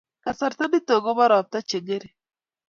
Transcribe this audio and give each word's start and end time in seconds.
Kasarta 0.23 0.63
nitok 0.67 0.99
ko 1.03 1.11
bo 1.17 1.25
rapta 1.31 1.59
che 1.69 1.77
ng'ering 1.83 2.15